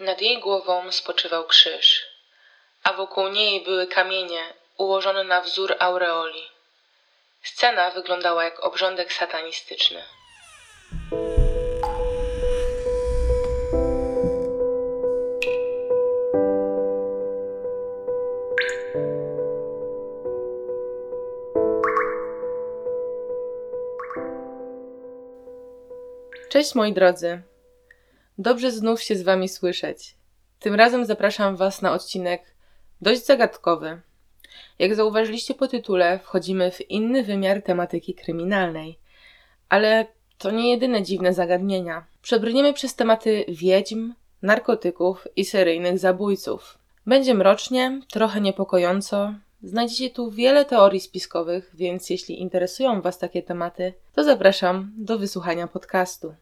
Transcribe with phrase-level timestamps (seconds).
[0.00, 2.06] Nad jej głową spoczywał krzyż,
[2.82, 6.42] a wokół niej były kamienie ułożone na wzór aureoli.
[7.42, 10.04] Scena wyglądała jak obrządek satanistyczny.
[26.48, 27.49] Cześć moi drodzy.
[28.40, 30.14] Dobrze znów się z wami słyszeć.
[30.60, 32.42] Tym razem zapraszam was na odcinek
[33.00, 34.00] dość zagadkowy.
[34.78, 38.98] Jak zauważyliście po tytule, wchodzimy w inny wymiar tematyki kryminalnej.
[39.68, 40.06] Ale
[40.38, 42.04] to nie jedyne dziwne zagadnienia.
[42.22, 46.78] Przebrniemy przez tematy wiedźm, narkotyków i seryjnych zabójców.
[47.06, 49.34] Będzie mrocznie, trochę niepokojąco.
[49.62, 55.66] Znajdziecie tu wiele teorii spiskowych, więc jeśli interesują Was takie tematy, to zapraszam do wysłuchania
[55.66, 56.34] podcastu.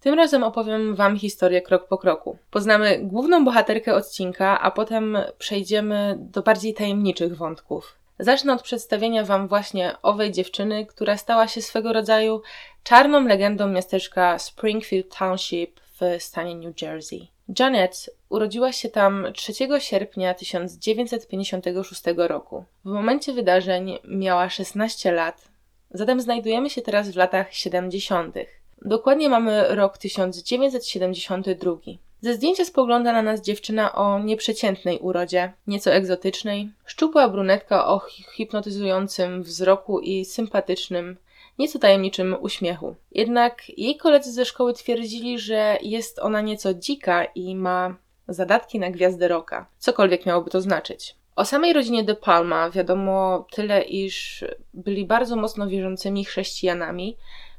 [0.00, 2.38] Tym razem opowiem Wam historię krok po kroku.
[2.50, 7.98] Poznamy główną bohaterkę odcinka, a potem przejdziemy do bardziej tajemniczych wątków.
[8.18, 12.42] Zacznę od przedstawienia Wam właśnie owej dziewczyny, która stała się swego rodzaju
[12.82, 17.28] czarną legendą miasteczka Springfield Township w stanie New Jersey.
[17.58, 22.64] Janet urodziła się tam 3 sierpnia 1956 roku.
[22.84, 25.48] W momencie wydarzeń miała 16 lat,
[25.90, 28.34] zatem znajdujemy się teraz w latach 70.
[28.82, 31.72] Dokładnie mamy rok 1972.
[32.20, 38.00] Ze zdjęcia spogląda na nas dziewczyna o nieprzeciętnej urodzie, nieco egzotycznej, szczupła brunetka o
[38.36, 41.16] hipnotyzującym wzroku i sympatycznym,
[41.58, 42.94] nieco tajemniczym uśmiechu.
[43.12, 47.96] Jednak jej koledzy ze szkoły twierdzili, że jest ona nieco dzika i ma
[48.28, 51.16] zadatki na gwiazdę roka, cokolwiek miałoby to znaczyć.
[51.36, 57.16] O samej rodzinie De Palma wiadomo tyle, iż byli bardzo mocno wierzącymi chrześcijanami,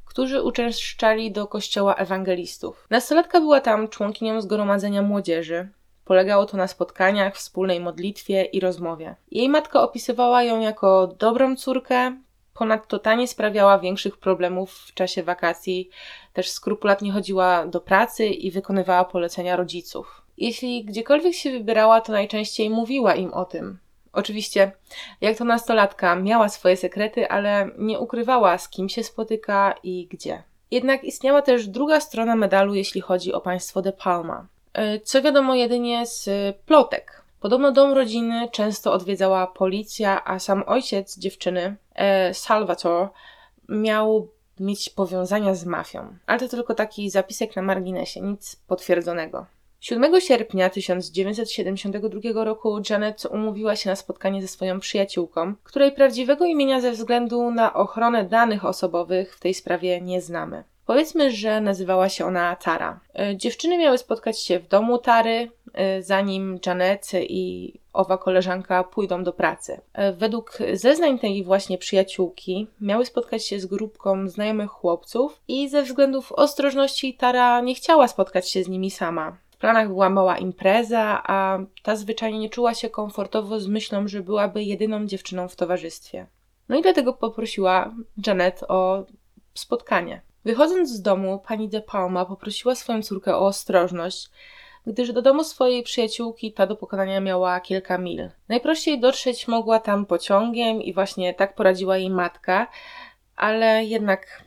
[0.09, 2.87] którzy uczęszczali do kościoła ewangelistów.
[2.89, 5.69] Nastolatka była tam członkinią zgromadzenia młodzieży.
[6.05, 9.15] Polegało to na spotkaniach, wspólnej modlitwie i rozmowie.
[9.31, 12.17] Jej matka opisywała ją jako dobrą córkę,
[12.53, 15.89] ponadto ta nie sprawiała większych problemów w czasie wakacji,
[16.33, 20.21] też skrupulatnie chodziła do pracy i wykonywała polecenia rodziców.
[20.37, 23.79] Jeśli gdziekolwiek się wybierała, to najczęściej mówiła im o tym,
[24.13, 24.71] Oczywiście,
[25.21, 30.43] jak to nastolatka, miała swoje sekrety, ale nie ukrywała, z kim się spotyka i gdzie.
[30.71, 34.47] Jednak istniała też druga strona medalu, jeśli chodzi o państwo De Palma.
[34.73, 36.29] E, co wiadomo jedynie z
[36.65, 37.23] plotek.
[37.39, 43.09] Podobno dom rodziny często odwiedzała policja, a sam ojciec dziewczyny, e, Salvatore,
[43.69, 44.27] miał
[44.59, 46.17] mieć powiązania z mafią.
[46.25, 49.45] Ale to tylko taki zapisek na marginesie, nic potwierdzonego.
[49.81, 56.81] 7 sierpnia 1972 roku Janet umówiła się na spotkanie ze swoją przyjaciółką, której prawdziwego imienia
[56.81, 60.63] ze względu na ochronę danych osobowych w tej sprawie nie znamy.
[60.85, 62.99] Powiedzmy, że nazywała się ona Tara.
[63.19, 69.23] E, dziewczyny miały spotkać się w domu Tary, e, zanim Janet i owa koleżanka pójdą
[69.23, 69.81] do pracy.
[69.93, 75.83] E, według zeznań tej właśnie przyjaciółki miały spotkać się z grupką znajomych chłopców i ze
[75.83, 81.59] względów ostrożności Tara nie chciała spotkać się z nimi sama planach była mała impreza, a
[81.83, 86.27] ta zwyczajnie nie czuła się komfortowo z myślą, że byłaby jedyną dziewczyną w towarzystwie.
[86.69, 87.93] No i dlatego poprosiła
[88.27, 89.05] Janet o
[89.53, 90.21] spotkanie.
[90.45, 94.29] Wychodząc z domu, pani De Palma poprosiła swoją córkę o ostrożność,
[94.87, 98.29] gdyż do domu swojej przyjaciółki ta do pokonania miała kilka mil.
[98.49, 102.67] Najprościej dotrzeć mogła tam pociągiem i właśnie tak poradziła jej matka,
[103.35, 104.43] ale jednak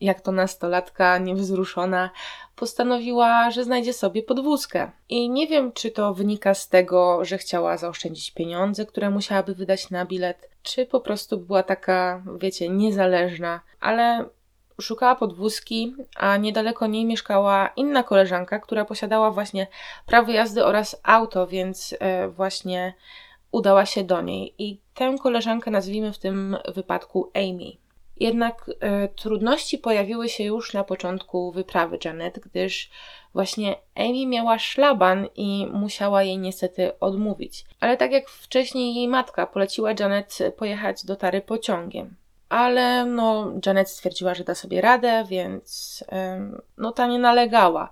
[0.00, 2.10] jak to nastolatka niewzruszona,
[2.56, 4.90] postanowiła, że znajdzie sobie podwózkę.
[5.08, 9.90] I nie wiem, czy to wynika z tego, że chciała zaoszczędzić pieniądze, które musiałaby wydać
[9.90, 14.24] na bilet, czy po prostu była taka, wiecie, niezależna, ale
[14.80, 19.66] szukała podwózki, a niedaleko niej mieszkała inna koleżanka, która posiadała właśnie
[20.06, 22.94] prawo jazdy oraz auto, więc e, właśnie
[23.52, 24.54] udała się do niej.
[24.58, 27.83] I tę koleżankę nazwijmy w tym wypadku Amy.
[28.20, 32.90] Jednak e, trudności pojawiły się już na początku wyprawy Janet, gdyż
[33.32, 37.64] właśnie Amy miała szlaban i musiała jej niestety odmówić.
[37.80, 42.16] Ale tak jak wcześniej jej matka poleciła Janet pojechać do Tary pociągiem.
[42.48, 47.90] Ale no, Janet stwierdziła, że da sobie radę, więc e, no ta nie nalegała.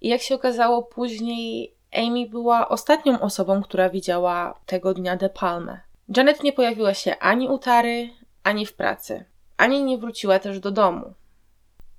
[0.00, 5.80] I jak się okazało później, Amy była ostatnią osobą, która widziała tego dnia De Palmę.
[6.16, 8.10] Janet nie pojawiła się ani u Tary,
[8.44, 9.24] ani w pracy
[9.56, 11.14] ani nie wróciła też do domu.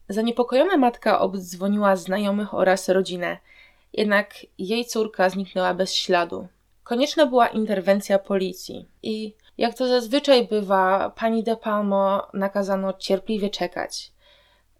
[0.09, 3.37] Zaniepokojona matka obdzwoniła znajomych oraz rodzinę,
[3.93, 6.47] jednak jej córka zniknęła bez śladu.
[6.83, 14.11] Konieczna była interwencja policji i jak to zazwyczaj bywa, pani De Palmo nakazano cierpliwie czekać.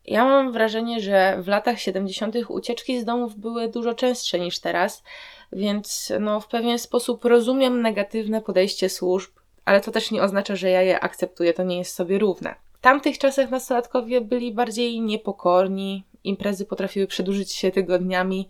[0.05, 2.35] Ja mam wrażenie, że w latach 70.
[2.47, 5.03] ucieczki z domów były dużo częstsze niż teraz,
[5.51, 9.31] więc no, w pewien sposób rozumiem negatywne podejście służb,
[9.65, 12.55] ale to też nie oznacza, że ja je akceptuję, to nie jest sobie równe.
[12.85, 18.47] Tamtych czasach nastolatkowie byli bardziej niepokorni, imprezy potrafiły przedłużyć się tygodniami.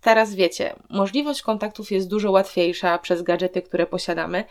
[0.00, 4.44] Teraz wiecie, możliwość kontaktów jest dużo łatwiejsza przez gadżety, które posiadamy,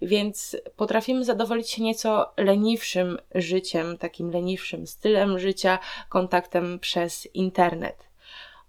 [0.00, 5.78] więc potrafimy zadowolić się nieco leniwszym życiem, takim leniwszym stylem życia,
[6.08, 8.08] kontaktem przez internet.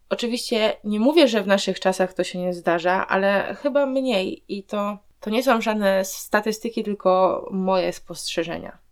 [0.10, 4.64] Oczywiście nie mówię, że w naszych czasach to się nie zdarza, ale chyba mniej i
[4.64, 8.83] to, to nie są żadne statystyki, tylko moje spostrzeżenia.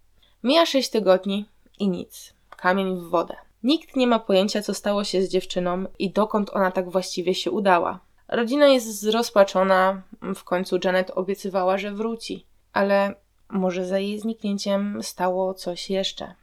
[0.44, 1.46] Mija 6 tygodni
[1.80, 2.34] i nic.
[2.50, 3.36] Kamień w wodę.
[3.64, 7.52] Nikt nie ma pojęcia, co stało się z dziewczyną i dokąd ona tak właściwie się
[7.52, 8.00] udała.
[8.28, 10.02] Rodzina jest zrozpaczona,
[10.36, 13.16] w końcu Janet obiecywała, że wróci, ale
[13.50, 16.36] może za jej zniknięciem stało coś jeszcze.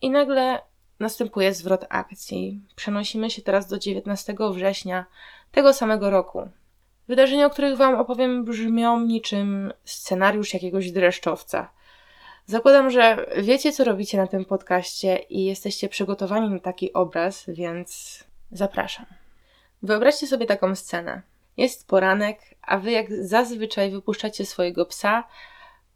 [0.00, 0.62] I nagle
[1.00, 2.60] następuje zwrot akcji.
[2.76, 5.06] Przenosimy się teraz do 19 września
[5.52, 6.48] tego samego roku.
[7.08, 11.68] Wydarzenia, o których Wam opowiem, brzmią niczym scenariusz jakiegoś dreszczowca.
[12.46, 18.18] Zakładam, że wiecie, co robicie na tym podcaście i jesteście przygotowani na taki obraz, więc
[18.52, 19.06] zapraszam.
[19.82, 21.22] Wyobraźcie sobie taką scenę.
[21.56, 25.24] Jest poranek, a wy jak zazwyczaj wypuszczacie swojego psa,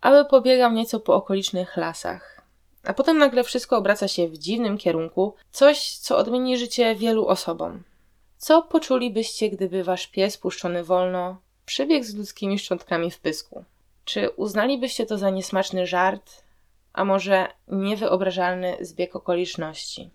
[0.01, 2.43] aby pobiegał nieco po okolicznych lasach.
[2.85, 7.83] A potem nagle wszystko obraca się w dziwnym kierunku, coś, co odmieni życie wielu osobom.
[8.39, 13.65] Co poczulibyście, gdyby wasz pies puszczony wolno przybiegł z ludzkimi szczątkami w pysku?
[14.07, 16.43] Czy uznalibyście to za niesmaczny żart,
[16.93, 20.11] a może niewyobrażalny zbieg okoliczności?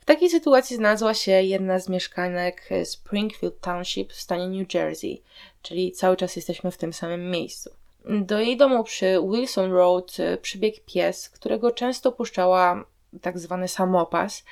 [0.00, 5.22] W takiej sytuacji znalazła się jedna z mieszkanek Springfield Township w stanie New Jersey,
[5.62, 7.70] czyli cały czas jesteśmy w tym samym miejscu.
[8.04, 12.84] Do jej domu przy Wilson Road przybiegł pies, którego często puszczała
[13.22, 14.44] tak zwany samopas,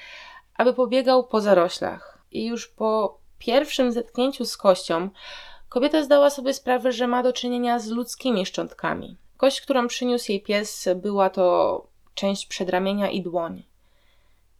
[0.54, 2.18] aby pobiegał po zaroślach.
[2.30, 5.10] I już po pierwszym zetknięciu z kością
[5.74, 9.16] Kobieta zdała sobie sprawę, że ma do czynienia z ludzkimi szczątkami.
[9.36, 13.62] Kość, którą przyniósł jej pies, była to część przedramienia i dłoń.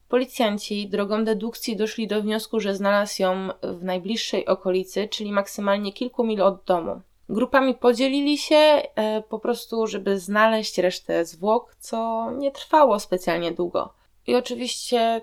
[0.09, 6.25] Policjanci drogą dedukcji doszli do wniosku, że znalazł ją w najbliższej okolicy, czyli maksymalnie kilku
[6.25, 7.01] mil od domu.
[7.29, 13.93] Grupami podzielili się e, po prostu, żeby znaleźć resztę zwłok, co nie trwało specjalnie długo.
[14.27, 15.23] I oczywiście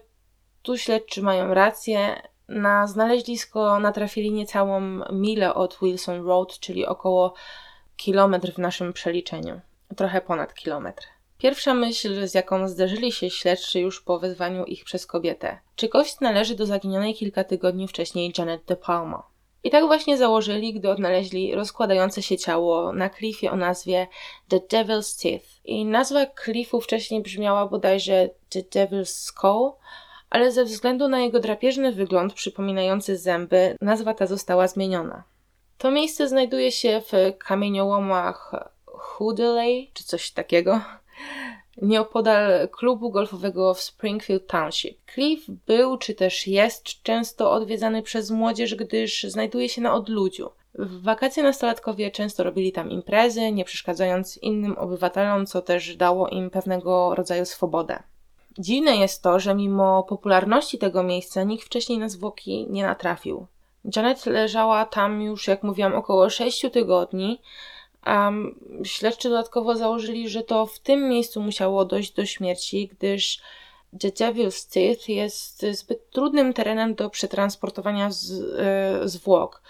[0.62, 2.22] tu śledczy mają rację,
[2.52, 4.82] na znaleźlisko natrafili niecałą
[5.12, 7.34] milę od Wilson Road, czyli około
[7.98, 9.62] kilometr w naszym przeliczeniu.
[9.96, 11.08] Trochę ponad kilometr.
[11.38, 15.60] Pierwsza myśl, z jaką zderzyli się śledczy już po wezwaniu ich przez kobietę.
[15.76, 19.24] Czy kość należy do zaginionej kilka tygodni wcześniej Janet De Palma?
[19.64, 24.08] I tak właśnie założyli, gdy odnaleźli rozkładające się ciało na klifie o nazwie
[24.48, 25.46] The Devil's Teeth.
[25.66, 29.72] I nazwa klifu wcześniej brzmiała bodajże The Devil's Skull,
[30.32, 35.24] ale ze względu na jego drapieżny wygląd przypominający zęby, nazwa ta została zmieniona.
[35.78, 38.52] To miejsce znajduje się w kamieniołomach
[38.86, 40.82] Hoodeley, czy coś takiego,
[41.82, 44.98] nieopodal klubu golfowego w Springfield Township.
[45.14, 50.50] Cliff był, czy też jest często odwiedzany przez młodzież, gdyż znajduje się na odludziu.
[50.74, 56.50] W wakacje nastolatkowie często robili tam imprezy, nie przeszkadzając innym obywatelom, co też dało im
[56.50, 58.04] pewnego rodzaju swobodę.
[58.60, 63.48] Dziwne jest to, że mimo popularności tego miejsca nikt wcześniej na zwłoki nie natrafił.
[63.96, 67.42] Janet leżała tam już, jak mówiłam, około 6 tygodni,
[68.02, 68.32] a
[68.84, 73.42] śledczy dodatkowo założyli, że to w tym miejscu musiało dojść do śmierci, gdyż
[74.00, 79.62] The Devil's Teeth jest zbyt trudnym terenem do przetransportowania z, e, zwłok.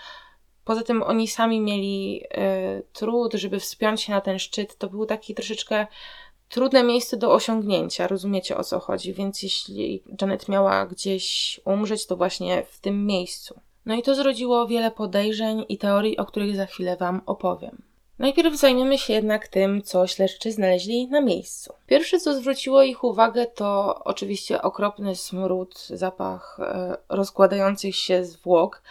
[0.65, 4.77] Poza tym oni sami mieli e, trud, żeby wspiąć się na ten szczyt.
[4.77, 5.87] To był taki troszeczkę
[6.51, 12.17] trudne miejsce do osiągnięcia, rozumiecie o co chodzi, więc jeśli Janet miała gdzieś umrzeć, to
[12.17, 13.59] właśnie w tym miejscu.
[13.85, 17.81] No i to zrodziło wiele podejrzeń i teorii, o których za chwilę Wam opowiem.
[18.19, 21.73] Najpierw zajmiemy się jednak tym, co śledczy znaleźli na miejscu.
[21.87, 28.81] Pierwsze, co zwróciło ich uwagę, to oczywiście okropny smród, zapach e, rozkładających się zwłok,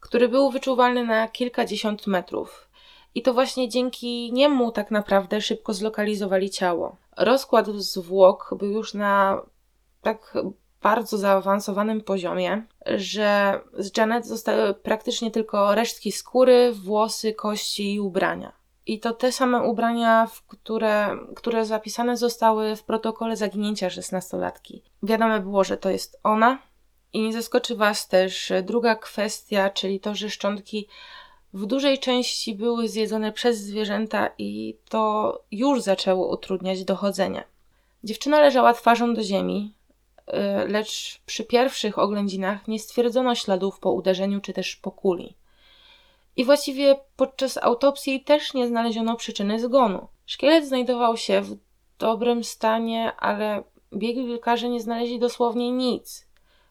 [0.00, 2.69] który był wyczuwalny na kilkadziesiąt metrów.
[3.14, 6.96] I to właśnie dzięki niemu tak naprawdę szybko zlokalizowali ciało.
[7.16, 9.42] Rozkład zwłok był już na
[10.02, 10.34] tak
[10.82, 18.52] bardzo zaawansowanym poziomie, że z Janet zostały praktycznie tylko resztki skóry, włosy, kości i ubrania.
[18.86, 24.82] I to te same ubrania, które, które zapisane zostały w protokole zaginięcia szesnastolatki.
[25.02, 26.58] Wiadomo było, że to jest ona.
[27.12, 30.88] I nie zaskoczy Was też druga kwestia, czyli to, że szczątki
[31.52, 37.44] w dużej części były zjedzone przez zwierzęta i to już zaczęło utrudniać dochodzenie.
[38.04, 39.74] Dziewczyna leżała twarzą do ziemi,
[40.26, 45.34] e, lecz przy pierwszych oględzinach nie stwierdzono śladów po uderzeniu czy też po kuli.
[46.36, 50.08] I właściwie podczas autopsji też nie znaleziono przyczyny zgonu.
[50.26, 51.56] Szkielet znajdował się w
[51.98, 53.62] dobrym stanie, ale
[53.94, 56.26] biegli lekarze nie znaleźli dosłownie nic.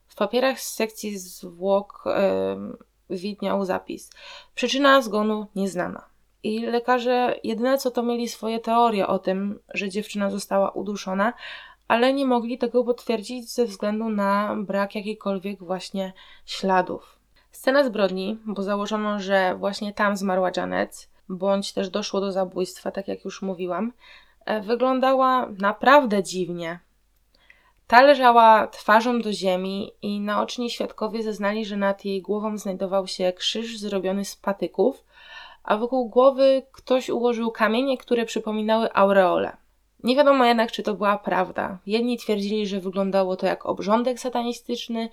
[0.08, 2.78] W papierach z sekcji zwłok yy,
[3.10, 4.10] widniał zapis.
[4.56, 6.10] Przyczyna zgonu nieznana.
[6.44, 11.34] I lekarze jedyne co to mieli swoje teorie o tym, że dziewczyna została uduszona,
[11.88, 16.14] ale nie mogli tego potwierdzić ze względu na brak jakichkolwiek właśnie
[16.46, 17.20] śladów.
[17.52, 23.08] Scena zbrodni, bo założono, że właśnie tam zmarła Janet, bądź też doszło do zabójstwa, tak
[23.08, 23.94] jak już mówiłam,
[24.46, 26.80] e, wyglądała naprawdę dziwnie.
[27.90, 33.34] Ta leżała twarzą do ziemi i naoczni świadkowie zeznali, że nad jej głową znajdował się
[33.34, 35.04] krzyż zrobiony z patyków,
[35.64, 39.58] a wokół głowy ktoś ułożył kamienie, które przypominały aureole.
[40.04, 41.78] Nie wiadomo jednak, czy to była prawda.
[41.86, 45.10] Jedni twierdzili, że wyglądało to jak obrządek satanistyczny,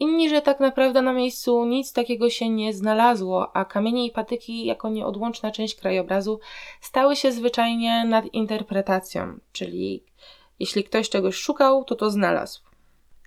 [0.00, 4.64] inni, że tak naprawdę na miejscu nic takiego się nie znalazło, a kamienie i patyki,
[4.64, 6.40] jako nieodłączna część krajobrazu,
[6.80, 10.04] stały się zwyczajnie nad interpretacją, czyli
[10.60, 12.60] jeśli ktoś czegoś szukał, to to znalazł.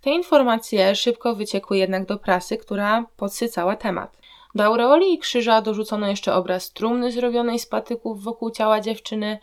[0.01, 4.17] Te informacje szybko wyciekły jednak do prasy, która podsycała temat.
[4.55, 9.39] Do aureoli i krzyża dorzucono jeszcze obraz trumny zrobionej z patyków wokół ciała dziewczyny,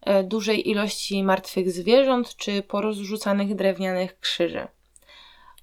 [0.00, 4.66] e, dużej ilości martwych zwierząt czy porozrzucanych drewnianych krzyży.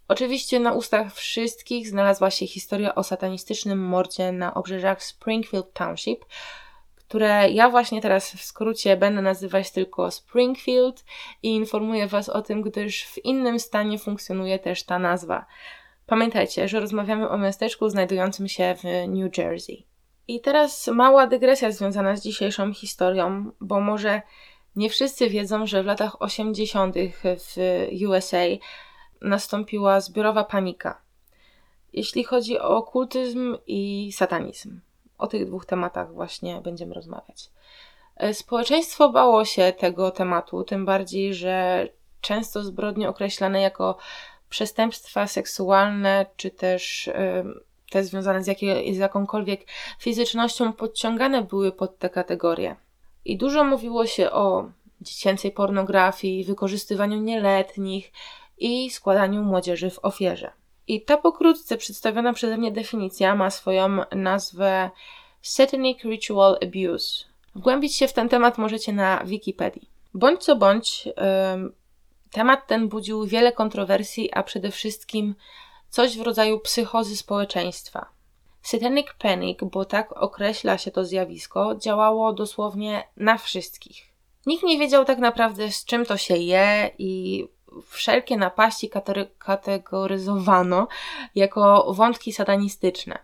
[0.07, 6.25] Oczywiście na ustach wszystkich znalazła się historia o satanistycznym mordzie na obrzeżach Springfield Township,
[7.09, 11.05] które ja właśnie teraz w skrócie będę nazywać tylko Springfield
[11.43, 15.45] i informuję Was o tym, gdyż w innym stanie funkcjonuje też ta nazwa.
[16.05, 19.85] Pamiętajcie, że rozmawiamy o miasteczku znajdującym się w New Jersey.
[20.27, 24.21] I teraz mała dygresja związana z dzisiejszą historią, bo może
[24.75, 26.95] nie wszyscy wiedzą, że w latach 80.
[27.23, 27.55] w
[28.09, 28.45] USA
[29.21, 31.01] nastąpiła zbiorowa panika,
[31.93, 34.79] jeśli chodzi o okultyzm i satanizm.
[35.19, 37.49] O tych dwóch tematach właśnie będziemy rozmawiać.
[38.15, 41.87] E, społeczeństwo bało się tego tematu, tym bardziej, że
[42.21, 43.97] często zbrodnie określane jako
[44.49, 47.09] przestępstwa seksualne, czy też
[47.89, 48.47] te związane z,
[48.91, 49.65] z jakąkolwiek
[49.99, 52.75] fizycznością podciągane były pod te kategorie.
[53.25, 54.69] I dużo mówiło się o
[55.01, 58.11] dziecięcej pornografii, wykorzystywaniu nieletnich
[58.57, 60.51] i składaniu młodzieży w ofierze.
[60.89, 64.89] I ta pokrótce przedstawiona przeze mnie definicja ma swoją nazwę
[65.41, 67.25] Satanic Ritual Abuse.
[67.55, 69.89] Wgłębić się w ten temat możecie na Wikipedii.
[70.13, 71.07] Bądź co bądź,
[72.31, 75.35] temat ten budził wiele kontrowersji, a przede wszystkim
[75.89, 78.05] coś w rodzaju psychozy społeczeństwa.
[78.61, 84.05] Satanic Panic, bo tak określa się to zjawisko, działało dosłownie na wszystkich.
[84.45, 87.47] Nikt nie wiedział tak naprawdę z czym to się je i
[87.87, 88.89] wszelkie napaści
[89.39, 90.87] kategoryzowano
[91.35, 93.19] jako wątki satanistyczne.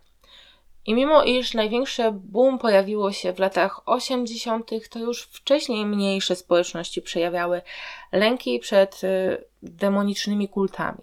[0.86, 7.02] I mimo iż największe boom pojawiło się w latach 80., to już wcześniej mniejsze społeczności
[7.02, 7.62] przejawiały
[8.12, 11.00] lęki przed y, demonicznymi kultami.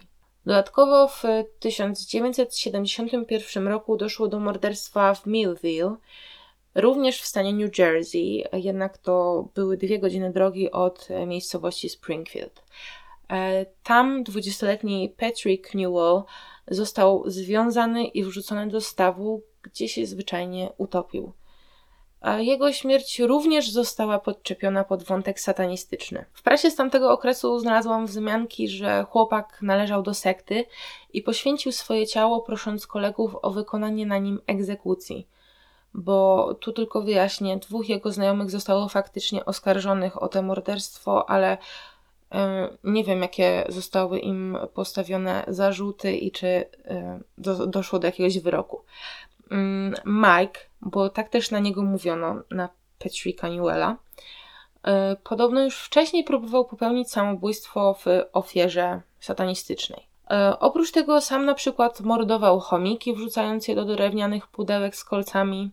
[0.47, 1.23] Dodatkowo w
[1.59, 5.97] 1971 roku doszło do morderstwa w Millville,
[6.75, 12.63] również w stanie New Jersey, jednak to były dwie godziny drogi od miejscowości Springfield.
[13.33, 16.23] E, tam 20-letni Patrick Newell
[16.69, 21.33] został związany i wrzucony do stawu, gdzie się zwyczajnie utopił.
[22.21, 26.25] A jego śmierć również została podczepiona pod wątek satanistyczny.
[26.33, 30.65] W prasie z tamtego okresu znalazłam wzmianki, że chłopak należał do sekty
[31.13, 35.29] i poświęcił swoje ciało, prosząc kolegów o wykonanie na nim egzekucji.
[35.95, 41.59] Bo tu tylko wyjaśnię, dwóch jego znajomych zostało faktycznie oskarżonych o to morderstwo, ale
[42.85, 46.65] nie wiem, jakie zostały im postawione zarzuty i czy
[47.39, 48.85] do, doszło do jakiegoś wyroku.
[49.51, 53.97] Mm, Mike, bo tak też na niego mówiono, na Patricka Newella,
[54.83, 60.07] e, podobno już wcześniej próbował popełnić samobójstwo w ofierze satanistycznej.
[60.31, 65.71] E, oprócz tego sam na przykład mordował chomiki, wrzucając je do drewnianych pudełek z kolcami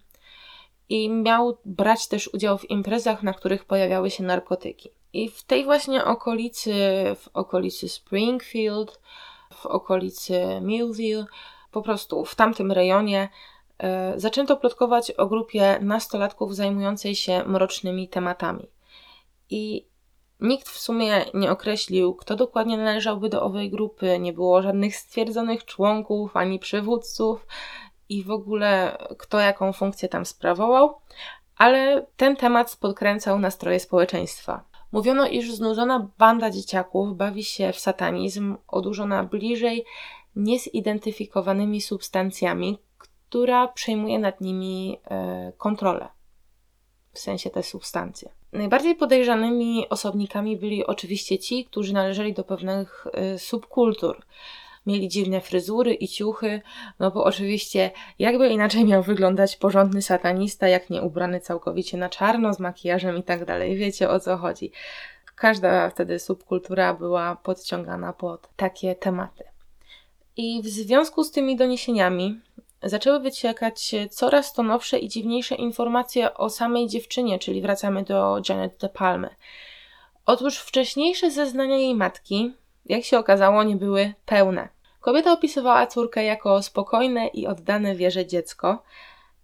[0.89, 4.89] i miał brać też udział w imprezach, na których pojawiały się narkotyki.
[5.13, 6.74] I w tej właśnie okolicy,
[7.16, 9.00] w okolicy Springfield,
[9.54, 11.25] w okolicy Millville,
[11.72, 13.30] po prostu w tamtym rejonie
[13.78, 18.68] e, zaczęto plotkować o grupie nastolatków zajmującej się mrocznymi tematami.
[19.50, 19.86] I
[20.39, 25.66] nikt w sumie nie określił, kto dokładnie należałby do owej grupy, nie było żadnych stwierdzonych
[25.66, 27.48] członków ani przywódców
[28.10, 31.01] i w ogóle kto jaką funkcję tam sprawował,
[31.58, 34.63] ale ten temat podkręcał nastroje społeczeństwa.
[34.91, 39.86] Mówiono, iż znużona banda dzieciaków bawi się w satanizm, odurzona bliżej
[40.36, 46.08] niezidentyfikowanymi substancjami, która przejmuje nad nimi e, kontrolę.
[47.13, 48.29] W sensie te substancje.
[48.51, 54.25] Najbardziej podejrzanymi osobnikami byli oczywiście ci, którzy należeli do pewnych e, subkultur.
[54.89, 56.62] Mieli dziwne fryzury i ciuchy,
[57.00, 62.53] no bo oczywiście jakby inaczej miał wyglądać porządny satanista, jak nie ubrany całkowicie na czarno,
[62.53, 63.75] z makijażem i tak dalej.
[63.75, 64.72] Wiecie o co chodzi.
[65.36, 69.43] Każda wtedy subkultura była podciągana pod takie tematy.
[70.38, 72.39] I w związku z tymi doniesieniami
[72.84, 78.77] zaczęły wyciekać coraz to nowsze i dziwniejsze informacje o samej dziewczynie, czyli wracamy do Janet
[78.77, 79.29] de Palmy.
[80.25, 82.53] Otóż wcześniejsze zeznania jej matki,
[82.86, 84.79] jak się okazało, nie były pełne.
[85.01, 88.84] Kobieta opisywała córkę jako spokojne i oddane wierze dziecko.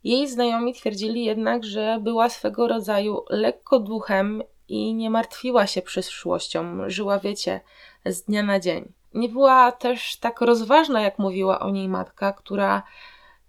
[0.04, 6.90] Jej znajomi twierdzili jednak, że była swego rodzaju lekko duchem i nie martwiła się przyszłością,
[6.90, 7.62] żyła, wiecie,
[8.06, 8.94] z dnia na dzień.
[9.14, 12.84] Nie była też tak rozważna, jak mówiła o niej matka, która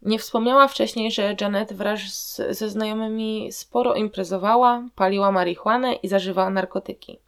[0.02, 6.50] nie wspomniała wcześniej, że Janet wraz z, ze znajomymi sporo imprezowała, paliła marihuanę i zażywała
[6.50, 7.18] narkotyki.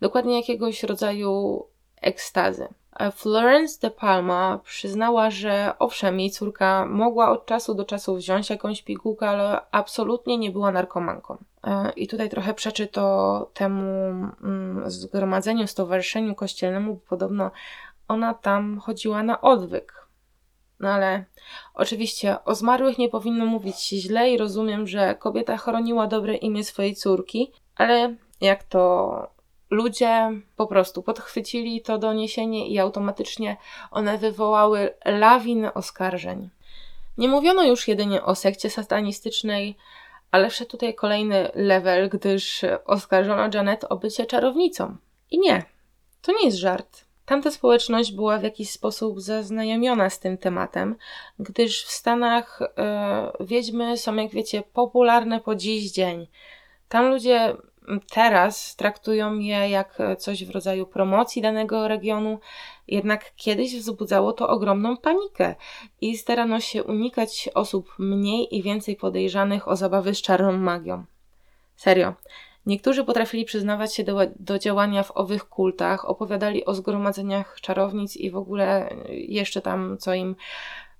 [0.00, 1.64] Dokładnie jakiegoś rodzaju
[2.00, 2.68] ekstazy.
[3.12, 8.82] Florence de Palma przyznała, że owszem, jej córka mogła od czasu do czasu wziąć jakąś
[8.82, 11.36] pigułkę, ale absolutnie nie była narkomanką.
[11.64, 17.50] E, I tutaj trochę przeczy to temu mm, zgromadzeniu, stowarzyszeniu kościelnemu, bo podobno
[18.08, 20.08] ona tam chodziła na odwyk.
[20.80, 21.24] No ale
[21.74, 26.94] oczywiście o zmarłych nie powinno mówić źle i rozumiem, że kobieta chroniła dobre imię swojej
[26.94, 29.33] córki, ale jak to
[29.74, 33.56] ludzie po prostu podchwycili to doniesienie i automatycznie
[33.90, 36.50] one wywołały lawinę oskarżeń.
[37.18, 39.76] Nie mówiono już jedynie o sekcie satanistycznej,
[40.30, 44.96] ale wszedł tutaj kolejny level, gdyż oskarżono Janet o bycie czarownicą.
[45.30, 45.64] I nie,
[46.22, 47.04] to nie jest żart.
[47.26, 50.96] Tamta społeczność była w jakiś sposób zaznajomiona z tym tematem,
[51.38, 56.26] gdyż w Stanach e, wiedźmy są, jak wiecie, popularne po dziś dzień.
[56.88, 57.56] Tam ludzie
[58.10, 62.38] teraz traktują je jak coś w rodzaju promocji danego regionu,
[62.88, 65.54] jednak kiedyś wzbudzało to ogromną panikę
[66.00, 71.04] i starano się unikać osób mniej i więcej podejrzanych o zabawy z czarną magią.
[71.76, 72.14] Serio.
[72.66, 78.30] Niektórzy potrafili przyznawać się do, do działania w owych kultach, opowiadali o zgromadzeniach czarownic i
[78.30, 80.36] w ogóle jeszcze tam, co im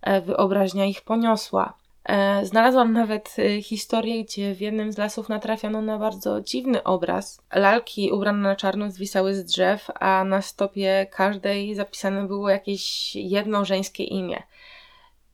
[0.01, 1.75] e, wyobraźnia ich poniosła.
[2.05, 7.43] E, znalazłam nawet e, historię, gdzie w jednym z lasów natrafiono na bardzo dziwny obraz.
[7.55, 13.65] Lalki ubrane na czarno zwisały z drzew, a na stopie każdej zapisane było jakieś jedno
[13.65, 14.43] żeńskie imię.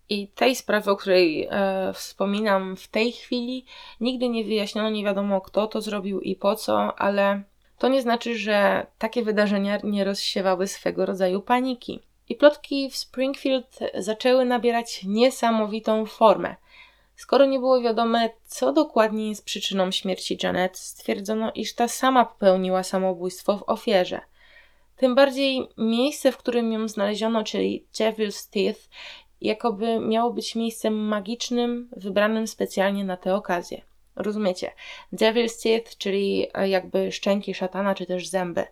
[0.08, 3.64] I tej sprawy, o której e, wspominam w tej chwili,
[4.00, 7.42] nigdy nie wyjaśniono, nie wiadomo kto to zrobił i po co, ale
[7.78, 12.09] to nie znaczy, że takie wydarzenia nie rozsiewały swego rodzaju paniki.
[12.30, 16.56] I plotki w Springfield zaczęły nabierać niesamowitą formę.
[17.16, 22.82] Skoro nie było wiadome, co dokładnie jest przyczyną śmierci Janet, stwierdzono, iż ta sama popełniła
[22.82, 24.20] samobójstwo w ofierze.
[24.96, 28.80] Tym bardziej miejsce, w którym ją znaleziono, czyli Devil's Teeth,
[29.40, 33.82] jakoby miało być miejscem magicznym, wybranym specjalnie na tę okazję.
[34.16, 34.72] Rozumiecie?
[35.12, 38.66] Devil's Teeth, czyli jakby szczęki szatana, czy też zęby.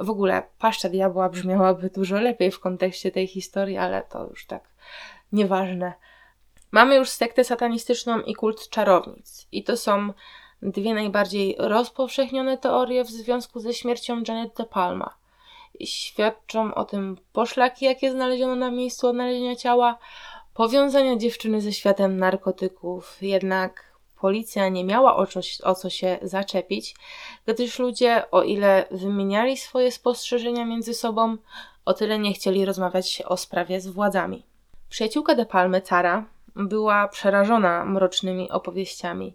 [0.00, 4.62] W ogóle paszcza diabła brzmiałaby dużo lepiej w kontekście tej historii, ale to już tak
[5.32, 5.92] nieważne.
[6.70, 9.46] Mamy już sektę satanistyczną i kult czarownic.
[9.52, 10.12] I to są
[10.62, 15.14] dwie najbardziej rozpowszechnione teorie w związku ze śmiercią Janet de Palma.
[15.84, 19.98] Świadczą o tym poszlaki, jakie znaleziono na miejscu odnalezienia ciała,
[20.54, 23.22] powiązania dziewczyny ze światem narkotyków.
[23.22, 23.91] Jednak
[24.22, 26.94] policja nie miała o, coś, o co się zaczepić,
[27.46, 31.36] gdyż ludzie, o ile wymieniali swoje spostrzeżenia między sobą,
[31.84, 34.42] o tyle nie chcieli rozmawiać o sprawie z władzami.
[34.88, 36.24] Przyjaciółka De Palmy, Cara,
[36.56, 39.34] była przerażona mrocznymi opowieściami.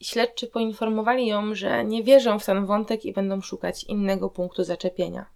[0.00, 5.26] Śledczy poinformowali ją, że nie wierzą w ten wątek i będą szukać innego punktu zaczepienia.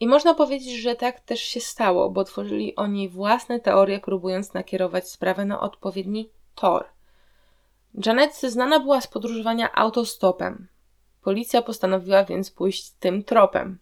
[0.00, 5.10] I można powiedzieć, że tak też się stało, bo tworzyli oni własne teorie, próbując nakierować
[5.10, 6.84] sprawę na odpowiedni tor–
[8.06, 10.68] Janet znana była z podróżowania autostopem.
[11.22, 13.78] Policja postanowiła więc pójść tym tropem.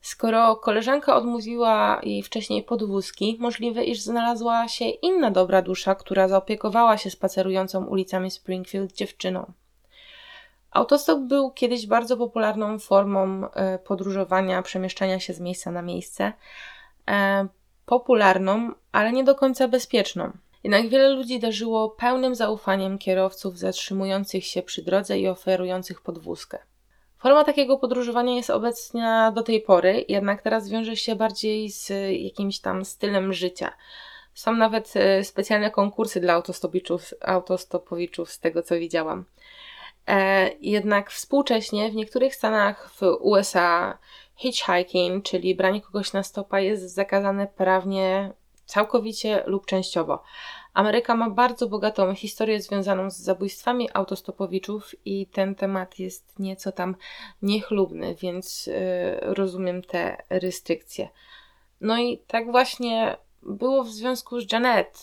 [0.00, 6.98] Skoro koleżanka odmówiła jej wcześniej podwózki, możliwe, iż znalazła się inna dobra dusza, która zaopiekowała
[6.98, 9.52] się spacerującą ulicami Springfield dziewczyną.
[10.70, 16.32] Autostop był kiedyś bardzo popularną formą e, podróżowania, przemieszczania się z miejsca na miejsce.
[17.08, 17.46] E,
[17.86, 20.32] popularną, ale nie do końca bezpieczną.
[20.66, 26.58] Jednak wiele ludzi darzyło pełnym zaufaniem kierowców zatrzymujących się przy drodze i oferujących podwózkę.
[27.18, 32.60] Forma takiego podróżowania jest obecna do tej pory, jednak teraz wiąże się bardziej z jakimś
[32.60, 33.72] tam stylem życia.
[34.34, 36.42] Są nawet e, specjalne konkursy dla
[37.20, 39.24] autostopowiczów, z tego co widziałam.
[40.08, 43.98] E, jednak współcześnie w niektórych stanach w USA
[44.36, 48.32] hitchhiking, czyli branie kogoś na stopa, jest zakazane prawnie
[48.66, 50.22] całkowicie lub częściowo.
[50.76, 56.96] Ameryka ma bardzo bogatą historię związaną z zabójstwami autostopowiczów i ten temat jest nieco tam
[57.42, 58.74] niechlubny, więc yy,
[59.20, 61.08] rozumiem te restrykcje.
[61.80, 64.98] No i tak właśnie było w związku z Janet.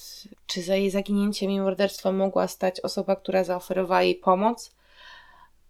[0.48, 4.76] Czy za jej zaginięciem i morderstwem mogła stać osoba, która zaoferowała jej pomoc?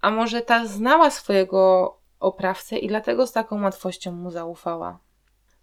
[0.02, 5.00] A może ta znała swojego oprawcę i dlatego z taką łatwością mu zaufała?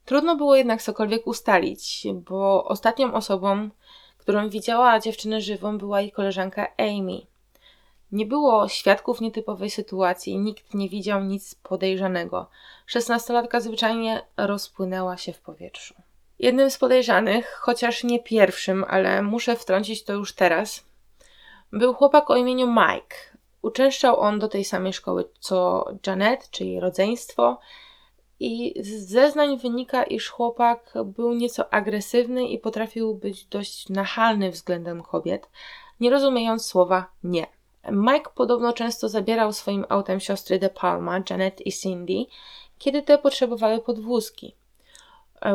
[0.05, 3.71] Trudno było jednak cokolwiek ustalić, bo ostatnią osobą,
[4.31, 7.21] którą widziała dziewczynę żywą, była jej koleżanka Amy.
[8.13, 12.51] Nie było świadków nietypowej sytuacji, nikt nie widział nic podejrzanego.
[12.87, 15.95] Szesnastolatka zwyczajnie rozpłynęła się w powietrzu.
[16.39, 20.85] Jednym z podejrzanych, chociaż nie pierwszym, ale muszę wtrącić to już teraz,
[21.73, 23.17] był chłopak o imieniu Mike.
[23.63, 27.59] Uczęszczał on do tej samej szkoły co Janet, czyli rodzeństwo,
[28.41, 35.03] i z zeznań wynika, iż chłopak był nieco agresywny i potrafił być dość nachalny względem
[35.03, 35.49] kobiet,
[36.01, 37.47] nie rozumiejąc słowa nie.
[37.93, 42.27] Mike podobno często zabierał swoim autem siostry De Palma, Janet i Cindy,
[42.79, 44.55] kiedy te potrzebowały podwózki.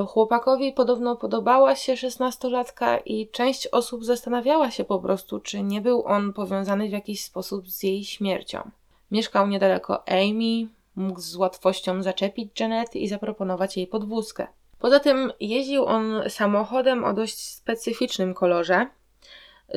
[0.08, 6.06] Chłopakowi podobno podobała się szesnastolatka i część osób zastanawiała się po prostu, czy nie był
[6.06, 8.72] on powiązany w jakiś sposób z jej śmiercią.
[9.12, 14.48] Mieszkał niedaleko Amy, mógł z łatwością zaczepić Janet i zaproponować jej podwózkę.
[14.80, 18.88] Poza tym jeździł on samochodem o dość specyficznym kolorze,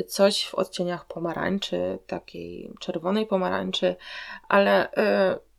[0.06, 3.96] coś w odcieniach pomarańczy, takiej czerwonej pomarańczy,
[4.48, 4.94] ale y,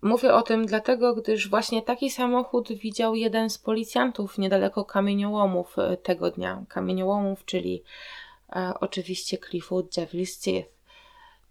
[0.02, 5.98] mówię o tym dlatego, gdyż właśnie taki samochód widział jeden z policjantów niedaleko kamieniołomów y,
[5.98, 6.64] tego dnia.
[6.70, 7.84] Kamieniołomów, czyli
[8.50, 10.79] y, oczywiście klifu Devil's Teeth.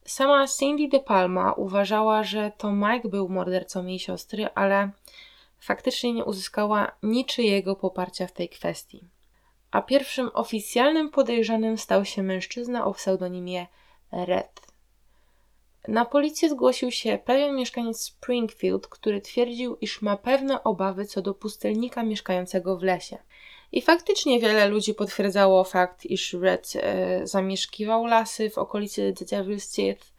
[0.09, 4.91] Sama Cindy De Palma uważała, że to Mike był mordercą jej siostry, ale
[5.61, 9.05] faktycznie nie uzyskała niczyjego poparcia w tej kwestii.
[9.71, 13.67] A pierwszym oficjalnym podejrzanym stał się mężczyzna o pseudonimie
[14.13, 14.61] Red.
[15.89, 21.35] Na policję zgłosił się pewien mieszkaniec Springfield, który twierdził, iż ma pewne obawy co do
[21.35, 23.19] pustelnika mieszkającego w lesie.
[23.73, 29.77] I faktycznie wiele ludzi potwierdzało fakt, iż Red e, zamieszkiwał lasy w okolicy The Devil's
[29.77, 30.13] Teeth,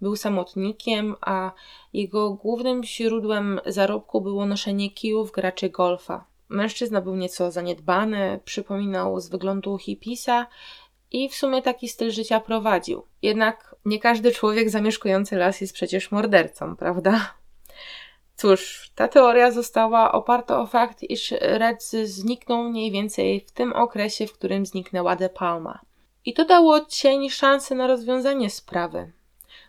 [0.00, 1.52] był samotnikiem, a
[1.92, 6.26] jego głównym źródłem zarobku było noszenie kijów graczy golfa.
[6.48, 10.46] Mężczyzna był nieco zaniedbany, przypominał z wyglądu hipisa
[11.10, 13.06] i w sumie taki styl życia prowadził.
[13.22, 17.34] Jednak nie każdy człowiek zamieszkujący las jest przecież mordercą, prawda?
[18.36, 24.26] Cóż, ta teoria została oparta o fakt, iż Red zniknął mniej więcej w tym okresie,
[24.26, 25.80] w którym zniknęła De Palma.
[26.24, 29.12] I to dało cień szansy na rozwiązanie sprawy.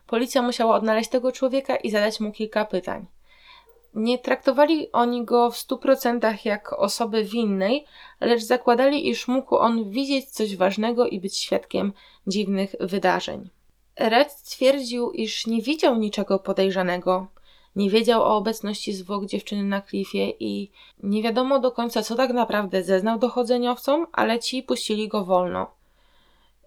[0.07, 3.05] Policja musiała odnaleźć tego człowieka i zadać mu kilka pytań.
[3.93, 7.85] Nie traktowali oni go w stu procentach jak osoby winnej,
[8.21, 11.93] lecz zakładali, iż mógł on widzieć coś ważnego i być świadkiem
[12.27, 13.49] dziwnych wydarzeń.
[13.99, 17.27] Red twierdził, iż nie widział niczego podejrzanego,
[17.75, 20.71] nie wiedział o obecności zwłok dziewczyny na klifie i
[21.03, 25.71] nie wiadomo do końca, co tak naprawdę zeznał dochodzeniowcom, ale ci puścili go wolno.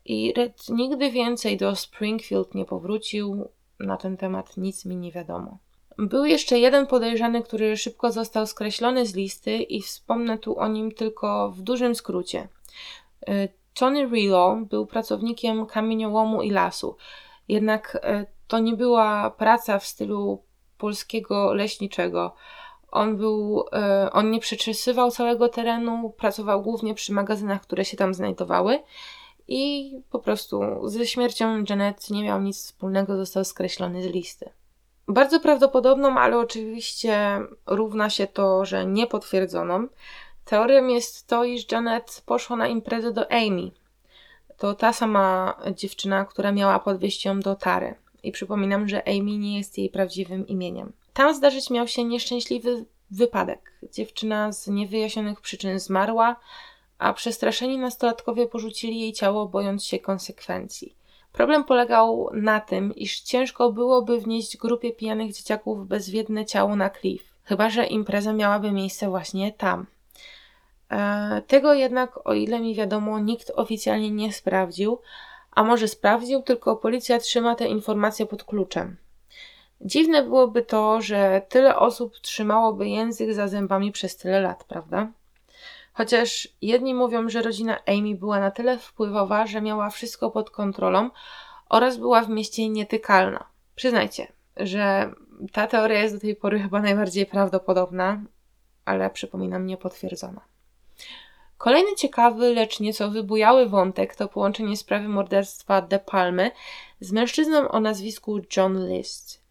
[0.05, 3.49] I Red nigdy więcej do Springfield nie powrócił,
[3.81, 5.59] na ten temat nic mi nie wiadomo.
[5.99, 10.93] Był jeszcze jeden podejrzany, który szybko został skreślony z listy i wspomnę tu o nim
[10.93, 12.49] tylko w dużym skrócie.
[13.29, 16.97] Y, Tony Rilo był pracownikiem kamieniołomu i lasu,
[17.49, 20.43] jednak y, to nie była praca w stylu
[20.79, 22.35] polskiego leśniczego.
[22.91, 23.65] On był,
[24.07, 28.79] y, on nie przeczesywał całego terenu, pracował głównie przy magazynach, które się tam znajdowały
[29.49, 34.51] i po prostu ze śmiercią Janet nie miał nic wspólnego, został skreślony z listy.
[35.09, 39.89] Bardzo prawdopodobną, ale oczywiście równa się to, że niepotwierdzoną,
[40.45, 43.71] teorią jest to, iż Janet poszła na imprezę do Amy.
[44.57, 47.95] To ta sama dziewczyna, która miała podwieźć ją do Tary.
[48.23, 50.93] I przypominam, że Amy nie jest jej prawdziwym imieniem.
[51.13, 53.73] Tam zdarzyć miał się nieszczęśliwy wypadek.
[53.93, 56.37] Dziewczyna z niewyjaśnionych przyczyn zmarła,
[56.99, 60.95] a przestraszeni nastolatkowie porzucili jej ciało, bojąc się konsekwencji.
[61.33, 67.35] Problem polegał na tym, iż ciężko byłoby wnieść grupie pijanych dzieciaków bezwiedne ciało na klif,
[67.45, 69.87] chyba że impreza miałaby miejsce właśnie tam.
[70.91, 74.99] E, tego jednak, o ile mi wiadomo, nikt oficjalnie nie sprawdził,
[75.59, 78.97] a może sprawdził, tylko policja trzyma te informacje pod kluczem.
[79.81, 85.09] Dziwne byłoby to, że tyle osób trzymałoby język za zębami przez tyle lat, prawda?
[85.93, 91.11] Chociaż jedni mówią, że rodzina Amy była na tyle wpływowa, że miała wszystko pod kontrolą
[91.69, 93.45] oraz była w mieście nietykalna.
[93.75, 95.13] Przyznajcie, że
[95.53, 98.21] ta teoria jest do tej pory chyba najbardziej prawdopodobna,
[98.85, 100.41] ale przypominam, niepotwierdzona.
[101.59, 106.51] Kolejny ciekawy, lecz nieco wybujały wątek to połączenie sprawy morderstwa De Palmy
[107.01, 109.43] z mężczyzną o nazwisku John List.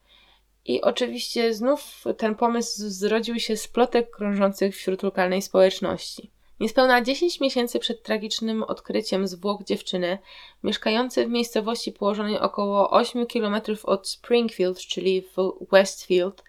[0.66, 6.32] I oczywiście znów ten pomysł zrodził się z plotek krążących wśród lokalnej społeczności.
[6.60, 10.18] Niespełna 10 miesięcy przed tragicznym odkryciem zwłok dziewczyny,
[10.64, 16.44] mieszkający w miejscowości położonej około 8 km od Springfield, czyli w Westfield,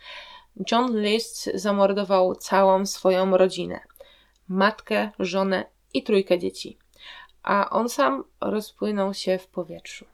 [0.72, 3.80] John List zamordował całą swoją rodzinę
[4.48, 6.78] matkę, żonę i trójkę dzieci,
[7.42, 10.04] a on sam rozpłynął się w powietrzu.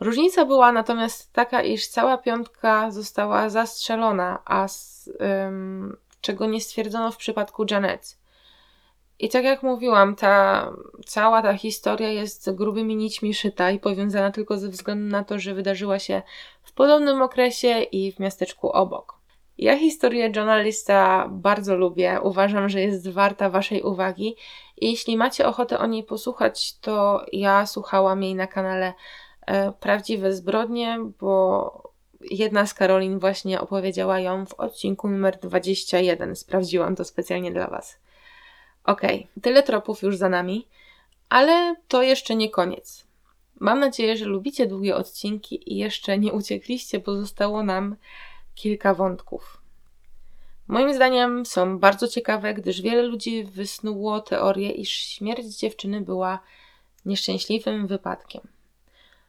[0.00, 5.08] Różnica była natomiast taka, iż cała piątka została zastrzelona, a z,
[5.46, 8.18] ym, czego nie stwierdzono w przypadku Janet.
[9.18, 10.70] I tak jak mówiłam, ta
[11.06, 15.54] cała ta historia jest grubymi nićmi szyta i powiązana tylko ze względu na to, że
[15.54, 16.22] wydarzyła się
[16.62, 19.23] w podobnym okresie i w miasteczku obok.
[19.58, 24.36] Ja historię Johna Lista bardzo lubię, uważam, że jest warta Waszej uwagi.
[24.76, 28.92] I jeśli macie ochotę o niej posłuchać, to ja słuchałam jej na kanale
[29.46, 31.94] e, Prawdziwe Zbrodnie, bo
[32.30, 36.36] jedna z Karolin właśnie opowiedziała ją w odcinku numer 21.
[36.36, 37.98] Sprawdziłam to specjalnie dla Was.
[38.84, 40.68] Okej, okay, tyle tropów już za nami,
[41.28, 43.06] ale to jeszcze nie koniec.
[43.60, 47.96] Mam nadzieję, że lubicie długie odcinki i jeszcze nie uciekliście, bo zostało nam
[48.54, 49.64] kilka wątków.
[50.68, 56.40] Moim zdaniem są bardzo ciekawe, gdyż wiele ludzi wysnuło teorię, iż śmierć dziewczyny była
[57.04, 58.42] nieszczęśliwym wypadkiem.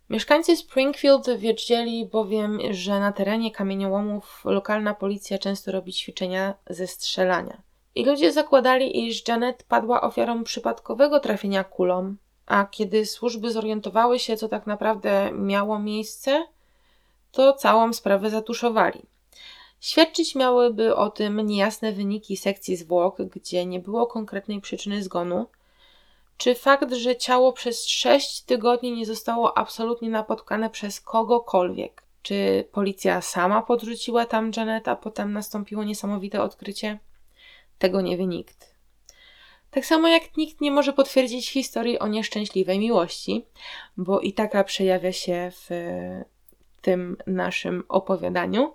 [0.10, 7.62] Mieszkańcy Springfield wiedzieli bowiem, że na terenie kamieniołomów lokalna policja często robi ćwiczenia ze strzelania.
[7.96, 14.38] I ludzie zakładali, iż Janet padła ofiarą przypadkowego trafienia kulą, a kiedy służby zorientowały się,
[14.38, 16.48] co tak naprawdę miało miejsce,
[17.32, 19.02] to całą sprawę zatuszowali.
[19.86, 25.48] Świadczyć miałyby o tym niejasne wyniki sekcji zwłok, gdzie nie było konkretnej przyczyny zgonu,
[26.38, 32.04] czy fakt, że ciało przez sześć tygodni nie zostało absolutnie napotkane przez kogokolwiek.
[32.22, 37.00] Czy policja sama podrzuciła tam Janet, a potem nastąpiło niesamowite odkrycie?
[37.80, 38.76] Tego nie wie nikt.
[39.72, 43.46] Tak samo jak nikt nie może potwierdzić historii o nieszczęśliwej miłości,
[43.98, 45.70] bo i taka przejawia się w
[46.82, 48.74] tym naszym opowiadaniu,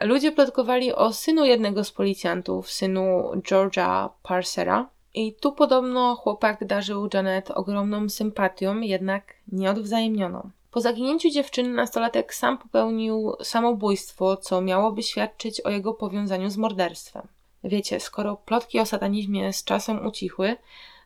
[0.00, 4.88] Ludzie plotkowali o synu jednego z policjantów, synu George'a Parsera.
[5.14, 10.50] I tu podobno chłopak darzył Janet ogromną sympatią, jednak nieodwzajemnioną.
[10.70, 17.28] Po zaginięciu dziewczyny nastolatek sam popełnił samobójstwo, co miałoby świadczyć o jego powiązaniu z morderstwem.
[17.64, 20.56] Wiecie, skoro plotki o satanizmie z czasem ucichły,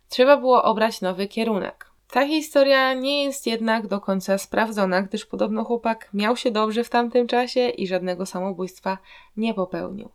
[0.08, 1.85] trzeba było obrać nowy kierunek.
[2.10, 6.90] Ta historia nie jest jednak do końca sprawdzona, gdyż podobno chłopak miał się dobrze w
[6.90, 8.98] tamtym czasie i żadnego samobójstwa
[9.36, 10.08] nie popełnił.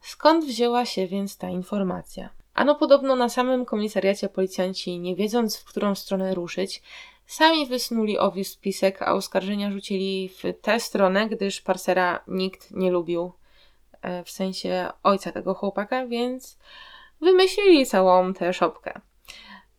[0.00, 2.28] Skąd wzięła się więc ta informacja?
[2.54, 6.82] Ano podobno na samym komisariacie policjanci, nie wiedząc w którą stronę ruszyć,
[7.26, 13.32] sami wysnuli owy spisek, a oskarżenia rzucili w tę stronę, gdyż Parsera nikt nie lubił,
[14.02, 16.58] e, w sensie ojca tego chłopaka, więc
[17.20, 19.00] wymyślili całą tę szopkę.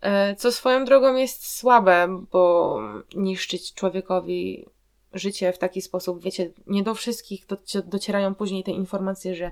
[0.01, 2.79] E, co swoją drogą jest słabe, bo
[3.15, 4.65] niszczyć człowiekowi
[5.13, 7.45] życie w taki sposób, wiecie, nie do wszystkich
[7.86, 9.51] docierają później te informacje, że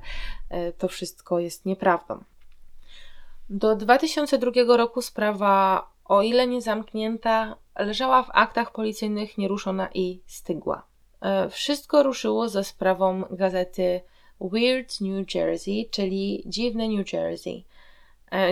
[0.49, 2.23] e, to wszystko jest nieprawdą.
[3.49, 10.85] Do 2002 roku sprawa, o ile nie zamknięta, leżała w aktach policyjnych nieruszona i stygła.
[11.21, 14.01] E, wszystko ruszyło za sprawą gazety
[14.41, 17.65] Weird New Jersey, czyli Dziwne New Jersey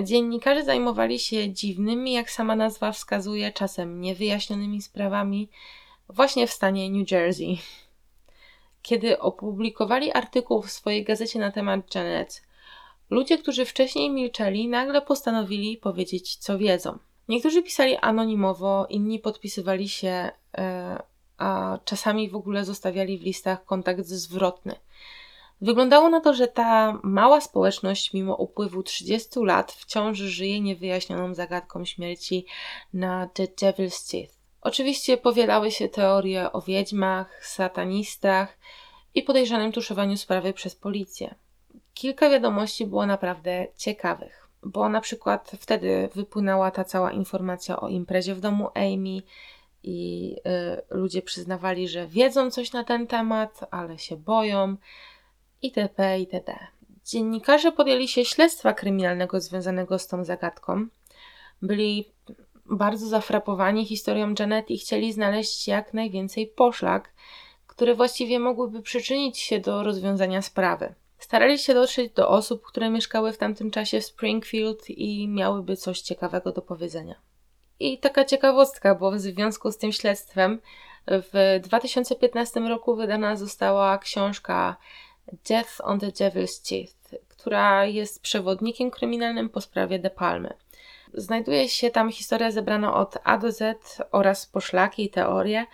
[0.04, 5.50] dziennikarze zajmowali się dziwnymi, jak sama nazwa wskazuje, czasem niewyjaśnionymi sprawami
[6.10, 7.58] właśnie w stanie New Jersey.
[8.82, 12.42] Kiedy opublikowali artykuł w swojej gazecie na temat Janet,
[13.10, 16.98] ludzie, którzy wcześniej milczeli, nagle postanowili powiedzieć, co wiedzą.
[17.30, 21.04] Niektórzy pisali anonimowo, inni podpisywali się, e,
[21.38, 24.76] a czasami w ogóle zostawiali w listach kontakt zwrotny.
[25.62, 31.86] Wyglądało na to, że ta mała społeczność, mimo upływu 30 lat, wciąż żyje niewyjaśnioną zagadką
[31.86, 32.46] śmierci
[32.94, 34.44] na The Devil's Teeth.
[34.62, 38.58] Oczywiście powielały się teorie o wiedźmach, satanistach
[39.16, 41.36] i podejrzanym tuszowaniu sprawy przez policję.
[41.94, 48.36] Kilka wiadomości było naprawdę ciekawych, bo na przykład wtedy wypłynęła ta cała informacja o imprezie
[48.36, 49.22] w domu Amy
[49.84, 54.78] i y, ludzie przyznawali, że wiedzą coś na ten temat, ale się boją
[55.64, 56.20] itp.
[56.20, 56.56] itd.
[57.06, 60.88] Dziennikarze podjęli się śledztwa kryminalnego związanego z tą zagadką.
[61.62, 62.06] Byli
[62.66, 67.14] bardzo zafrapowani historią Janet i chcieli znaleźć jak najwięcej poszlak,
[67.68, 70.94] które właściwie mogłyby przyczynić się do rozwiązania sprawy.
[71.18, 76.02] Starali się dotrzeć do osób, które mieszkały w tamtym czasie w Springfield i miałyby coś
[76.02, 77.16] ciekawego do powiedzenia.
[77.80, 80.62] I taka ciekawostka, bo w związku z tym śledztwem
[81.08, 84.76] w 2015 roku wydana została książka
[85.32, 90.54] Death on the Devil's Teeth, która jest przewodnikiem kryminalnym po sprawie De Palmy.
[91.14, 95.66] Znajduje się tam historia zebrana od A do Z oraz poszlaki i teorie.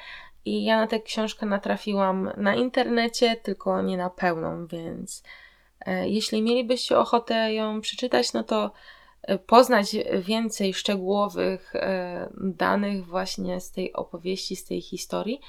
[0.46, 5.24] I ja na tę książkę natrafiłam na internecie, tylko nie na pełną, więc
[5.86, 8.72] e, jeśli mielibyście ochotę ją przeczytać, no to
[9.22, 15.42] e, poznać więcej szczegółowych e, danych właśnie z tej opowieści, z tej historii,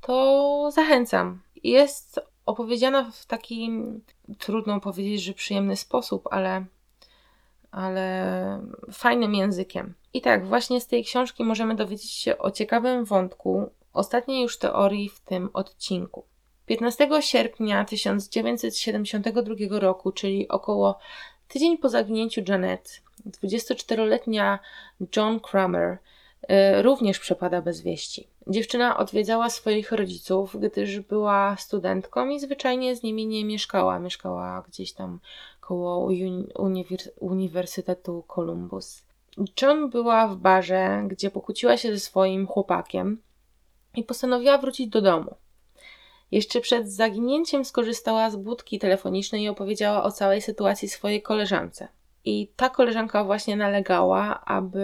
[0.00, 1.42] to zachęcam.
[1.64, 3.70] Jest opowiedziana w taki,
[4.38, 6.64] trudno powiedzieć, że przyjemny sposób, ale
[7.70, 8.60] ale
[8.92, 9.94] fajnym językiem.
[10.14, 15.08] I tak, właśnie z tej książki możemy dowiedzieć się o ciekawym wątku, ostatniej już teorii
[15.08, 16.24] w tym odcinku.
[16.66, 20.98] 15 sierpnia 1972 roku, czyli około
[21.48, 24.58] tydzień po zaginięciu Janet, 24-letnia
[25.16, 25.98] John Kramer
[26.42, 28.28] y, również przepada bez wieści.
[28.48, 33.98] Dziewczyna odwiedzała swoich rodziców, gdyż była studentką i zwyczajnie z nimi nie mieszkała.
[33.98, 35.20] Mieszkała gdzieś tam
[35.60, 36.08] koło
[36.58, 39.02] uniwers Uniwersytetu Columbus.
[39.62, 43.22] John była w barze, gdzie pokłóciła się ze swoim chłopakiem
[43.96, 45.34] i postanowiła wrócić do domu.
[46.30, 51.88] Jeszcze przed zaginięciem skorzystała z budki telefonicznej i opowiedziała o całej sytuacji swojej koleżance.
[52.24, 54.80] I ta koleżanka właśnie nalegała, aby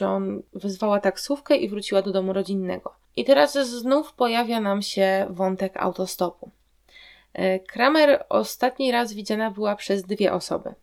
[0.00, 2.94] John wezwała taksówkę i wróciła do domu rodzinnego.
[3.16, 6.50] I teraz znów pojawia nam się wątek autostopu.
[7.32, 10.74] E, Kramer ostatni raz widziana była przez dwie osoby: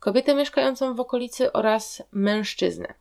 [0.00, 2.94] kobietę mieszkającą w okolicy oraz mężczyznę.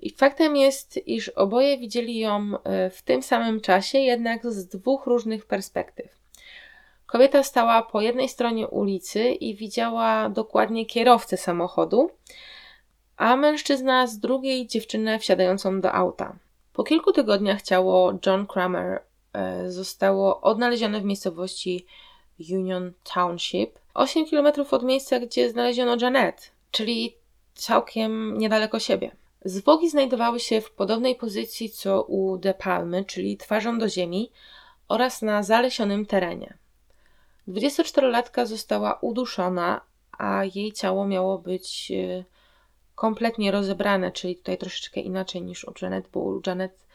[0.00, 5.06] I faktem jest, iż oboje widzieli ją e, w tym samym czasie, jednak z dwóch
[5.06, 6.20] różnych perspektyw.
[7.06, 12.10] Kobieta stała po jednej stronie ulicy i widziała dokładnie kierowcę samochodu,
[13.20, 16.36] a mężczyzna z drugiej dziewczynę wsiadającą do auta.
[16.72, 19.02] Po kilku tygodniach ciało John Kramer
[19.32, 21.86] e, zostało odnalezione w miejscowości
[22.50, 27.14] Union Township, 8 km od miejsca, gdzie znaleziono Janet, czyli
[27.54, 29.10] całkiem niedaleko siebie.
[29.44, 34.30] Zwłoki znajdowały się w podobnej pozycji co u De Palmy, czyli twarzą do ziemi
[34.88, 36.58] oraz na zalesionym terenie.
[37.48, 39.80] 24-latka została uduszona,
[40.18, 42.24] a jej ciało miało być e,
[43.00, 46.86] kompletnie rozebrane, czyli tutaj troszeczkę inaczej niż u Janet, bo u Janet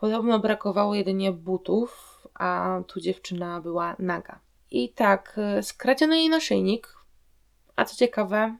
[0.00, 4.38] podobno brakowało jedynie butów, a tu dziewczyna była naga.
[4.70, 6.94] I tak, e, skradziono jej naszyjnik,
[7.76, 8.56] a co ciekawe,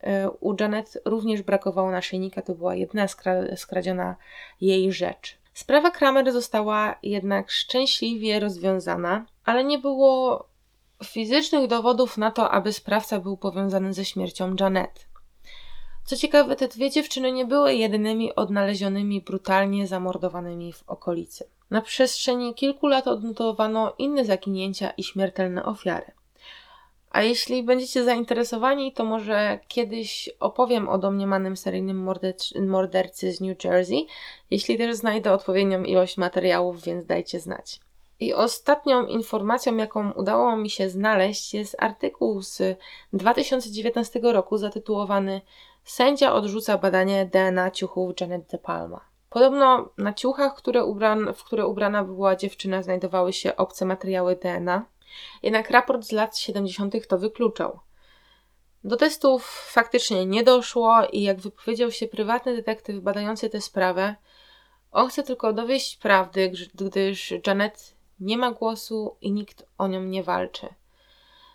[0.00, 4.16] e, u Janet również brakowało naszyjnika, to była jedna skra skradziona
[4.60, 5.38] jej rzecz.
[5.54, 10.44] Sprawa Kramer została jednak szczęśliwie rozwiązana, ale nie było
[11.04, 15.09] fizycznych dowodów na to, aby sprawca był powiązany ze śmiercią Janet.
[16.10, 21.44] Co ciekawe, te dwie dziewczyny nie były jedynymi odnalezionymi brutalnie zamordowanymi w okolicy.
[21.70, 26.12] Na przestrzeni kilku lat odnotowano inne zaginięcia i śmiertelne ofiary.
[27.10, 32.08] A jeśli będziecie zainteresowani, to może kiedyś opowiem o domniemanym seryjnym
[32.60, 34.06] mordercy z New Jersey,
[34.50, 37.80] jeśli też znajdę odpowiednią ilość materiałów, więc dajcie znać.
[38.20, 42.78] I ostatnią informacją, jaką udało mi się znaleźć, jest artykuł z
[43.12, 45.40] 2019 roku zatytułowany
[45.90, 49.00] Sędzia odrzuca badanie DNA ciuchów Janet De Palma.
[49.30, 54.84] Podobno na ciuchach, które ubran, w które ubrana była dziewczyna, znajdowały się obce materiały DNA,
[55.42, 57.08] jednak raport z lat 70.
[57.08, 57.80] to wykluczał.
[58.84, 64.16] Do testów faktycznie nie doszło i jak wypowiedział się prywatny detektyw badający tę sprawę,
[64.92, 70.22] on chce tylko dowieść prawdy, gdyż Janet nie ma głosu i nikt o nią nie
[70.22, 70.68] walczy.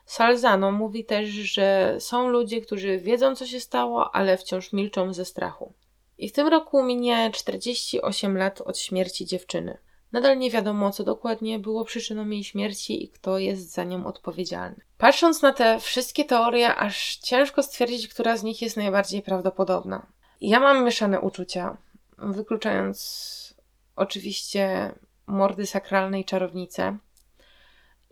[0.06, 5.26] Salzano mówi też, że są ludzie, którzy wiedzą, co się stało, ale wciąż milczą ze
[5.26, 5.74] strachu.
[6.18, 9.78] I w tym roku minie 48 lat od śmierci dziewczyny.
[10.12, 14.82] Nadal nie wiadomo, co dokładnie było przyczyną jej śmierci i kto jest za nią odpowiedzialny.
[14.98, 20.08] Patrząc na te wszystkie teorie, aż ciężko stwierdzić, która z nich jest najbardziej prawdopodobna.
[20.42, 21.78] Ja mam mieszane uczucia,
[22.18, 23.56] wykluczając
[23.96, 24.92] oczywiście
[25.28, 26.98] mordy sakralnej czarownice.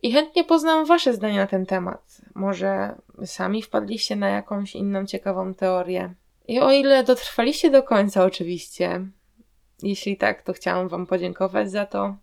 [0.04, 2.22] I chętnie poznam Wasze zdania na ten temat.
[2.36, 2.96] Może
[3.26, 6.14] sami wpadliście na jakąś inną ciekawą teorię.
[6.48, 9.06] I o ile dotrwaliście do końca, oczywiście,
[9.84, 12.16] Jeśli tak, to chciałam Wam podziękować za to,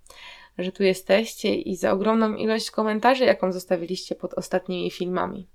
[0.59, 5.47] że tu jesteście i za ogromną ilość komentarzy, jaką zostawiliście pod ostatnimi filmami.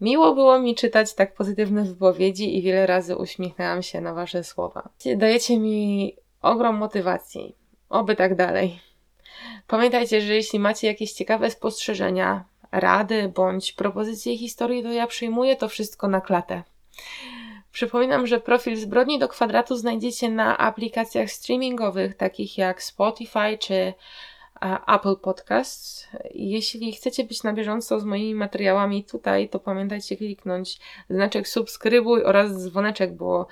[0.00, 4.88] Miło było mi czytać tak pozytywne wypowiedzi i wiele razy uśmiechnęłam się na Wasze słowa.
[5.16, 7.56] Dajecie mi ogrom motywacji.
[7.88, 8.80] Oby tak dalej.
[9.70, 15.68] Pamiętajcie, że jeśli macie jakieś ciekawe spostrzeżenia, rady bądź propozycje historii, to ja przyjmuję to
[15.68, 16.62] wszystko na klatę.
[17.72, 23.94] Przypominam, że profil Zbrodni do Kwadratu znajdziecie na aplikacjach streamingowych takich jak Spotify czy
[24.88, 26.08] Apple Podcasts.
[26.34, 32.64] Jeśli chcecie być na bieżąco z moimi materiałami tutaj, to pamiętajcie kliknąć znaczek subskrybuj oraz
[32.64, 33.46] dzwoneczek, bo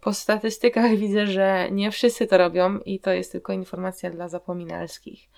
[0.00, 5.33] po statystykach widzę, że nie wszyscy to robią i to jest tylko informacja dla zapominalskich.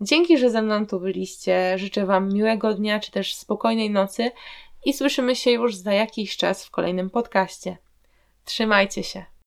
[0.00, 1.78] Dzięki, że ze mną tu byliście.
[1.78, 4.30] Życzę Wam miłego dnia czy też spokojnej nocy
[4.84, 7.76] i słyszymy się już za jakiś czas w kolejnym podcaście.
[8.44, 9.37] Trzymajcie się.